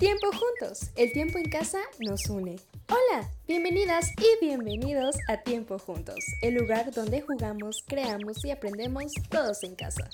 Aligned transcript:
Tiempo 0.00 0.28
juntos, 0.32 0.92
el 0.96 1.12
tiempo 1.12 1.36
en 1.36 1.50
casa 1.50 1.78
nos 1.98 2.26
une. 2.30 2.56
Hola, 2.88 3.30
bienvenidas 3.46 4.10
y 4.16 4.42
bienvenidos 4.42 5.14
a 5.28 5.42
Tiempo 5.42 5.78
Juntos, 5.78 6.24
el 6.40 6.54
lugar 6.54 6.90
donde 6.90 7.20
jugamos, 7.20 7.84
creamos 7.86 8.42
y 8.42 8.50
aprendemos 8.50 9.12
todos 9.28 9.62
en 9.62 9.74
casa. 9.74 10.08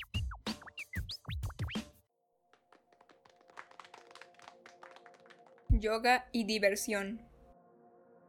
Yoga 5.69 6.27
y 6.33 6.43
diversión. 6.47 7.21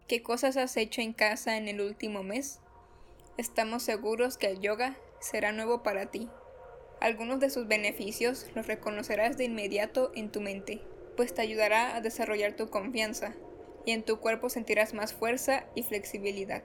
¿Qué 0.08 0.22
cosas 0.22 0.58
has 0.58 0.78
hecho 0.78 1.02
en 1.02 1.12
casa 1.12 1.58
en 1.58 1.68
el 1.68 1.82
último 1.82 2.22
mes? 2.22 2.60
Estamos 3.36 3.82
seguros 3.82 4.38
que 4.38 4.46
el 4.46 4.60
yoga 4.60 4.96
será 5.20 5.54
nuevo 5.54 5.82
para 5.82 6.12
ti. 6.12 6.30
Algunos 7.02 7.40
de 7.40 7.50
sus 7.50 7.68
beneficios 7.68 8.46
los 8.54 8.68
reconocerás 8.68 9.38
de 9.38 9.46
inmediato 9.46 10.12
en 10.14 10.32
tu 10.32 10.40
mente 10.40 10.84
pues 11.18 11.34
te 11.34 11.42
ayudará 11.42 11.96
a 11.96 12.02
desarrollar 12.02 12.56
tu 12.56 12.70
confianza 12.70 13.34
y 13.86 13.92
en 13.92 14.04
tu 14.04 14.20
cuerpo 14.20 14.50
sentirás 14.50 14.94
más 14.94 15.14
fuerza 15.14 15.66
y 15.76 15.84
flexibilidad. 15.84 16.64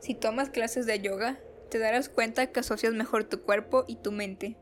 Si 0.00 0.14
tomas 0.14 0.50
clases 0.50 0.84
de 0.84 1.00
yoga, 1.00 1.38
te 1.70 1.78
darás 1.78 2.08
cuenta 2.10 2.52
que 2.52 2.60
asocias 2.60 2.92
mejor 2.92 3.24
tu 3.24 3.40
cuerpo 3.40 3.84
y 3.86 3.96
tu 3.96 4.12
mente. 4.12 4.56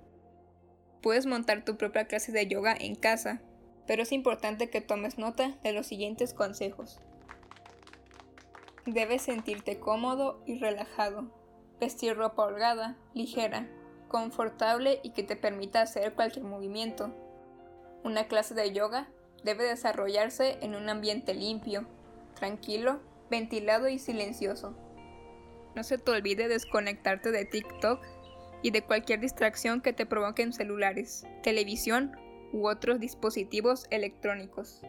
Puedes 1.00 1.26
montar 1.26 1.64
tu 1.64 1.76
propia 1.76 2.06
clase 2.06 2.30
de 2.30 2.46
yoga 2.46 2.76
en 2.78 2.94
casa, 2.94 3.42
pero 3.86 4.02
es 4.02 4.12
importante 4.12 4.70
que 4.70 4.80
tomes 4.80 5.18
nota 5.18 5.58
de 5.64 5.72
los 5.72 5.86
siguientes 5.86 6.34
consejos. 6.34 7.00
Debes 8.86 9.22
sentirte 9.22 9.80
cómodo 9.80 10.42
y 10.46 10.58
relajado. 10.58 11.30
Vestir 11.80 12.16
ropa 12.16 12.44
holgada, 12.44 12.96
ligera, 13.14 13.68
confortable 14.08 15.00
y 15.02 15.10
que 15.10 15.22
te 15.22 15.34
permita 15.34 15.82
hacer 15.82 16.14
cualquier 16.14 16.44
movimiento, 16.44 17.12
una 18.04 18.24
clase 18.28 18.54
de 18.54 18.72
yoga 18.72 19.08
debe 19.44 19.64
desarrollarse 19.64 20.58
en 20.60 20.74
un 20.74 20.88
ambiente 20.88 21.34
limpio, 21.34 21.86
tranquilo, 22.34 23.00
ventilado 23.30 23.88
y 23.88 23.98
silencioso. 23.98 24.74
No 25.74 25.82
se 25.82 25.98
te 25.98 26.10
olvide 26.10 26.48
desconectarte 26.48 27.30
de 27.30 27.44
TikTok 27.44 28.04
y 28.62 28.70
de 28.70 28.82
cualquier 28.82 29.20
distracción 29.20 29.80
que 29.80 29.92
te 29.92 30.06
provoquen 30.06 30.52
celulares, 30.52 31.26
televisión 31.42 32.16
u 32.52 32.68
otros 32.68 33.00
dispositivos 33.00 33.86
electrónicos. 33.90 34.82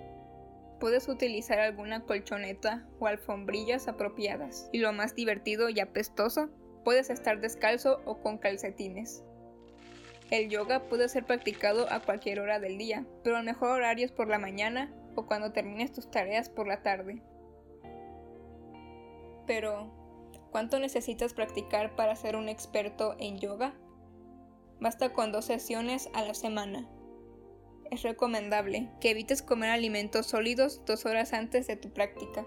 Puedes 0.80 1.08
utilizar 1.08 1.60
alguna 1.60 2.04
colchoneta 2.04 2.86
o 3.00 3.08
alfombrillas 3.08 3.88
apropiadas 3.88 4.70
y 4.74 4.80
lo 4.80 4.92
más 4.92 5.16
divertido 5.16 5.70
y 5.70 5.80
apestoso, 5.80 6.50
puedes 6.84 7.10
estar 7.10 7.40
descalzo 7.40 8.02
o 8.06 8.20
con 8.20 8.38
calcetines. 8.38 9.24
El 10.34 10.50
yoga 10.50 10.88
puede 10.90 11.10
ser 11.10 11.26
practicado 11.26 11.86
a 11.94 12.00
cualquier 12.00 12.40
hora 12.40 12.60
del 12.60 12.80
día, 12.80 13.06
pero 13.24 13.38
el 13.38 13.44
mejor 13.44 13.70
horario 13.70 14.04
es 14.04 14.12
por 14.12 14.28
la 14.28 14.40
mañana 14.40 14.92
o 15.14 15.28
cuando 15.28 15.52
termines 15.52 15.92
tus 15.92 16.10
tareas 16.10 16.50
por 16.50 16.68
la 16.68 16.82
tarde. 16.82 17.22
Pero, 19.46 19.94
¿cuánto 20.50 20.80
necesitas 20.80 21.36
practicar 21.36 21.96
para 21.96 22.16
ser 22.16 22.36
un 22.36 22.50
experto 22.50 23.16
en 23.20 23.38
yoga? 23.38 23.76
Basta 24.80 25.14
con 25.14 25.32
dos 25.32 25.46
sesiones 25.46 26.10
a 26.16 26.24
la 26.24 26.34
semana. 26.34 26.90
Es 27.92 28.02
recomendable 28.02 28.90
que 29.00 29.12
evites 29.12 29.44
comer 29.44 29.70
alimentos 29.70 30.26
sólidos 30.26 30.84
dos 30.88 31.06
horas 31.06 31.32
antes 31.34 31.68
de 31.68 31.76
tu 31.76 31.94
práctica. 31.94 32.44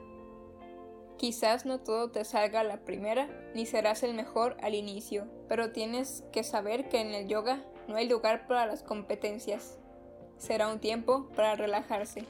Quizás 1.19 1.65
no 1.65 1.79
todo 1.79 2.11
te 2.11 2.25
salga 2.25 2.61
a 2.61 2.65
la 2.65 2.85
primera, 2.85 3.29
ni 3.55 3.65
serás 3.65 4.03
el 4.03 4.15
mejor 4.15 4.57
al 4.61 4.75
inicio, 4.75 5.29
pero 5.49 5.71
tienes 5.71 6.25
que 6.33 6.43
saber 6.43 6.89
que 6.89 7.01
en 7.01 7.15
el 7.15 7.29
yoga 7.29 7.65
no 7.89 7.97
hay 7.97 8.09
lugar 8.09 8.47
para 8.47 8.67
las 8.67 8.83
competencias. 8.83 9.79
Será 10.39 10.69
un 10.69 10.81
tiempo 10.81 11.29
para 11.35 11.55
relajarse. 11.55 12.25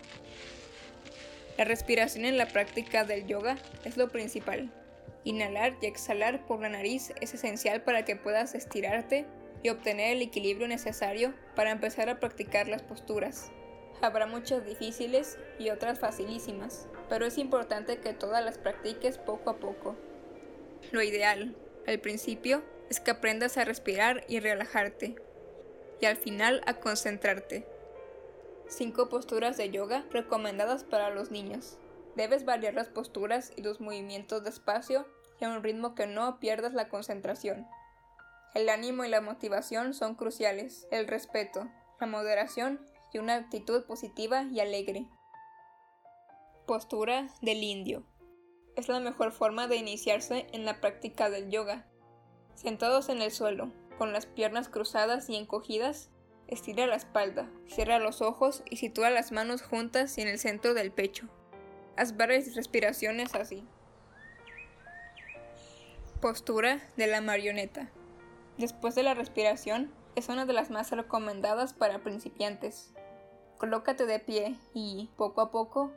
La 1.58 1.64
respiración 1.64 2.24
en 2.24 2.36
la 2.36 2.46
práctica 2.46 3.04
del 3.04 3.26
yoga 3.26 3.56
es 3.84 3.96
lo 3.96 4.08
principal. 4.08 4.70
Inhalar 5.24 5.76
y 5.80 5.86
exhalar 5.86 6.46
por 6.46 6.60
la 6.60 6.68
nariz 6.68 7.12
es 7.20 7.34
esencial 7.34 7.82
para 7.82 8.04
que 8.04 8.16
puedas 8.16 8.54
estirarte 8.54 9.26
y 9.62 9.70
obtener 9.70 10.16
el 10.16 10.22
equilibrio 10.22 10.68
necesario 10.68 11.34
para 11.54 11.70
empezar 11.70 12.08
a 12.08 12.20
practicar 12.20 12.68
las 12.68 12.82
posturas. 12.82 13.50
Habrá 14.02 14.26
muchas 14.26 14.66
difíciles 14.66 15.38
y 15.58 15.70
otras 15.70 15.98
facilísimas, 15.98 16.86
pero 17.08 17.24
es 17.24 17.38
importante 17.38 17.98
que 17.98 18.12
todas 18.12 18.44
las 18.44 18.58
practiques 18.58 19.16
poco 19.18 19.50
a 19.50 19.56
poco. 19.56 19.96
Lo 20.92 21.02
ideal, 21.02 21.56
al 21.86 21.98
principio, 21.98 22.62
es 22.90 23.00
que 23.00 23.10
aprendas 23.10 23.56
a 23.56 23.64
respirar 23.64 24.24
y 24.28 24.40
relajarte, 24.40 25.16
y 26.00 26.06
al 26.06 26.16
final 26.16 26.62
a 26.66 26.74
concentrarte. 26.74 27.66
5 28.68 29.08
posturas 29.08 29.56
de 29.56 29.70
yoga 29.70 30.04
recomendadas 30.10 30.84
para 30.84 31.10
los 31.10 31.30
niños. 31.30 31.78
Debes 32.16 32.44
variar 32.44 32.74
las 32.74 32.88
posturas 32.88 33.52
y 33.56 33.62
los 33.62 33.80
movimientos 33.80 34.42
despacio 34.42 35.06
y 35.40 35.44
a 35.44 35.50
un 35.50 35.62
ritmo 35.62 35.94
que 35.94 36.06
no 36.06 36.40
pierdas 36.40 36.72
la 36.72 36.88
concentración. 36.88 37.66
El 38.54 38.68
ánimo 38.68 39.04
y 39.04 39.08
la 39.08 39.20
motivación 39.20 39.92
son 39.92 40.14
cruciales, 40.14 40.88
el 40.90 41.06
respeto, 41.06 41.68
la 42.00 42.06
moderación 42.06 42.80
y 43.12 43.18
una 43.18 43.34
actitud 43.34 43.84
positiva 43.84 44.44
y 44.44 44.60
alegre. 44.60 45.06
Postura 46.66 47.28
del 47.42 47.62
indio. 47.62 48.02
Es 48.76 48.88
la 48.88 48.98
mejor 48.98 49.32
forma 49.32 49.68
de 49.68 49.76
iniciarse 49.76 50.46
en 50.52 50.64
la 50.64 50.80
práctica 50.80 51.30
del 51.30 51.50
yoga. 51.50 51.86
Sentados 52.54 53.08
en 53.10 53.20
el 53.20 53.30
suelo, 53.30 53.70
con 53.96 54.12
las 54.12 54.26
piernas 54.26 54.68
cruzadas 54.68 55.28
y 55.28 55.36
encogidas, 55.36 56.10
estira 56.48 56.86
la 56.86 56.96
espalda, 56.96 57.48
cierra 57.66 57.98
los 57.98 58.22
ojos 58.22 58.62
y 58.70 58.76
sitúa 58.76 59.10
las 59.10 59.32
manos 59.32 59.62
juntas 59.62 60.16
y 60.18 60.22
en 60.22 60.28
el 60.28 60.38
centro 60.38 60.74
del 60.74 60.92
pecho. 60.92 61.28
Haz 61.96 62.16
varias 62.16 62.54
respiraciones 62.54 63.34
así. 63.34 63.66
Postura 66.20 66.80
de 66.96 67.06
la 67.06 67.20
marioneta. 67.20 67.90
Después 68.58 68.94
de 68.94 69.02
la 69.02 69.14
respiración, 69.14 69.92
es 70.14 70.28
una 70.28 70.46
de 70.46 70.52
las 70.52 70.70
más 70.70 70.90
recomendadas 70.90 71.74
para 71.74 72.02
principiantes. 72.02 72.92
Colócate 73.58 74.06
de 74.06 74.18
pie 74.18 74.56
y, 74.72 75.10
poco 75.16 75.42
a 75.42 75.50
poco, 75.50 75.92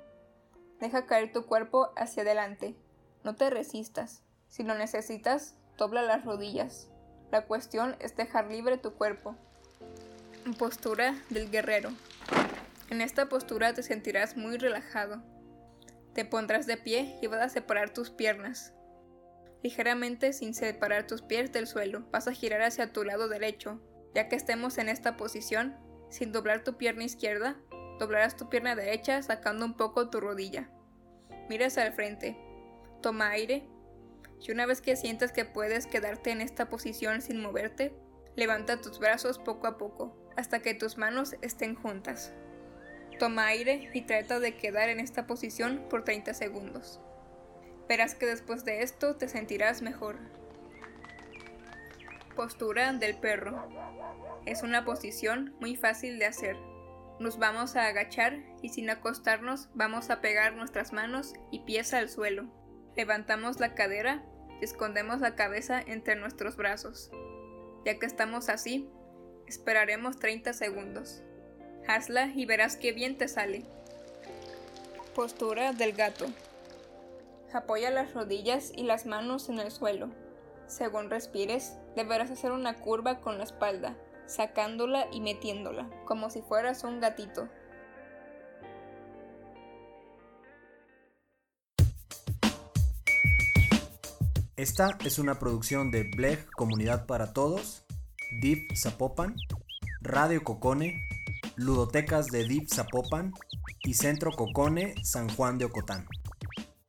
deja 0.80 1.06
caer 1.06 1.32
tu 1.32 1.46
cuerpo 1.46 1.90
hacia 1.96 2.24
adelante. 2.24 2.76
No 3.24 3.36
te 3.36 3.50
resistas. 3.50 4.24
Si 4.48 4.64
lo 4.64 4.76
necesitas, 4.76 5.56
dobla 5.78 6.02
las 6.02 6.26
rodillas. 6.26 6.90
La 7.32 7.44
cuestión 7.44 7.96
es 8.00 8.16
dejar 8.16 8.50
libre 8.50 8.78
tu 8.78 8.94
cuerpo. 8.94 9.36
Postura 10.58 11.16
del 11.30 11.52
guerrero. 11.52 11.92
En 12.90 13.02
esta 13.02 13.30
postura 13.30 13.74
te 13.74 13.84
sentirás 13.84 14.36
muy 14.36 14.58
relajado. 14.58 15.22
Te 16.14 16.26
pondrás 16.26 16.66
de 16.66 16.78
pie 16.78 17.20
y 17.22 17.28
vas 17.28 17.42
a 17.42 17.50
separar 17.50 17.92
tus 17.92 18.10
piernas. 18.10 18.74
Ligeramente 19.62 20.34
sin 20.34 20.56
separar 20.56 21.06
tus 21.06 21.22
pies 21.22 21.52
del 21.52 21.68
suelo, 21.68 22.04
vas 22.12 22.28
a 22.28 22.34
girar 22.34 22.64
hacia 22.64 22.94
tu 22.94 23.04
lado 23.04 23.28
derecho. 23.28 23.80
Ya 24.16 24.28
que 24.28 24.36
estemos 24.36 24.80
en 24.80 24.90
esta 24.90 25.16
posición, 25.16 25.78
sin 26.10 26.32
doblar 26.32 26.64
tu 26.64 26.78
pierna 26.78 27.04
izquierda, 27.04 27.58
doblarás 28.00 28.38
tu 28.38 28.50
pierna 28.50 28.76
derecha 28.76 29.22
sacando 29.22 29.66
un 29.66 29.78
poco 29.78 30.10
tu 30.10 30.20
rodilla. 30.20 30.68
Miras 31.48 31.78
al 31.78 31.94
frente. 31.94 32.36
Toma 33.02 33.30
aire 33.30 33.68
y 34.42 34.52
una 34.52 34.66
vez 34.66 34.82
que 34.82 34.96
sientas 34.96 35.32
que 35.32 35.46
puedes 35.46 35.86
quedarte 35.86 36.32
en 36.32 36.42
esta 36.42 36.70
posición 36.70 37.22
sin 37.22 37.42
moverte, 37.42 37.94
levanta 38.36 38.82
tus 38.82 39.00
brazos 39.00 39.38
poco 39.38 39.68
a 39.68 39.78
poco, 39.78 40.16
hasta 40.38 40.60
que 40.62 40.74
tus 40.74 40.98
manos 40.98 41.36
estén 41.42 41.76
juntas. 41.76 42.34
Toma 43.20 43.48
aire 43.48 43.90
y 43.94 44.02
trata 44.04 44.40
de 44.40 44.56
quedar 44.56 44.88
en 44.90 45.02
esta 45.02 45.28
posición 45.28 45.86
por 45.90 46.06
30 46.06 46.34
segundos. 46.34 47.02
Verás 47.90 48.16
que 48.16 48.26
después 48.26 48.64
de 48.64 48.82
esto 48.82 49.18
te 49.18 49.28
sentirás 49.28 49.82
mejor. 49.82 50.18
Postura 52.36 52.94
del 52.94 53.18
perro. 53.18 53.68
Es 54.46 54.64
una 54.64 54.86
posición 54.86 55.54
muy 55.60 55.76
fácil 55.76 56.18
de 56.18 56.28
hacer. 56.28 56.56
Nos 57.20 57.38
vamos 57.38 57.76
a 57.76 57.88
agachar 57.88 58.40
y 58.62 58.70
sin 58.70 58.90
acostarnos 58.90 59.68
vamos 59.74 60.10
a 60.10 60.22
pegar 60.22 60.56
nuestras 60.56 60.94
manos 60.94 61.34
y 61.52 61.60
pies 61.66 61.94
al 61.94 62.08
suelo. 62.08 62.59
Levantamos 63.00 63.62
la 63.62 63.76
cadera 63.76 64.22
y 64.60 64.66
escondemos 64.66 65.22
la 65.22 65.34
cabeza 65.34 65.80
entre 65.80 66.18
nuestros 66.18 66.58
brazos. 66.58 67.10
Ya 67.86 67.98
que 67.98 68.06
estamos 68.06 68.50
así, 68.50 68.90
esperaremos 69.48 70.20
30 70.20 70.52
segundos. 70.52 71.24
Hazla 71.88 72.28
y 72.36 72.46
verás 72.46 72.76
qué 72.76 72.92
bien 72.92 73.18
te 73.18 73.30
sale. 73.30 73.64
Postura 75.16 75.72
del 75.72 75.94
gato. 75.94 76.26
Apoya 77.54 77.90
las 77.90 78.14
rodillas 78.14 78.74
y 78.76 78.84
las 78.84 79.06
manos 79.06 79.48
en 79.48 79.60
el 79.60 79.72
suelo. 79.72 80.10
Según 80.68 81.10
respires, 81.10 81.78
deberás 81.96 82.32
hacer 82.32 82.52
una 82.52 82.82
curva 82.82 83.22
con 83.22 83.38
la 83.38 83.46
espalda, 83.46 83.96
sacándola 84.26 85.08
y 85.14 85.22
metiéndola, 85.22 85.90
como 86.04 86.30
si 86.30 86.42
fueras 86.42 86.84
un 86.84 87.00
gatito. 87.00 87.48
Esta 94.60 94.98
es 95.06 95.20
una 95.20 95.40
producción 95.40 95.90
de 95.90 96.04
Bleg 96.04 96.52
Comunidad 96.52 97.06
para 97.06 97.32
Todos, 97.32 97.86
Deep 98.42 98.76
Zapopan, 98.76 99.38
Radio 100.02 100.44
Cocone, 100.44 101.02
Ludotecas 101.56 102.26
de 102.26 102.46
Deep 102.46 102.68
Zapopan 102.68 103.32
y 103.84 103.94
Centro 103.94 104.32
Cocone 104.34 104.96
San 105.02 105.30
Juan 105.30 105.60
de 105.60 105.64
Ocotán. 105.64 106.06